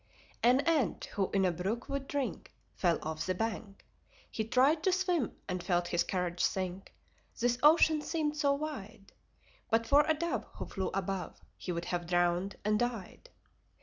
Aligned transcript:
An 0.41 0.61
Ant 0.61 1.05
who 1.13 1.29
in 1.29 1.45
a 1.45 1.51
brook 1.51 1.87
would 1.87 2.07
drink 2.07 2.51
Fell 2.73 2.97
off 3.03 3.27
the 3.27 3.35
bank. 3.35 3.85
He 4.31 4.43
tried 4.43 4.81
To 4.81 4.91
swim, 4.91 5.33
and 5.47 5.61
felt 5.61 5.89
his 5.89 6.03
courage 6.03 6.41
sink 6.41 6.95
This 7.39 7.59
ocean 7.61 8.01
seemed 8.01 8.35
so 8.35 8.51
wide. 8.53 9.13
But 9.69 9.85
for 9.85 10.01
a 10.07 10.15
dove 10.15 10.47
who 10.55 10.65
flew 10.65 10.87
above 10.95 11.39
He 11.55 11.71
would 11.71 11.85
have 11.85 12.07
drowned 12.07 12.55
and 12.65 12.79
died. 12.79 13.29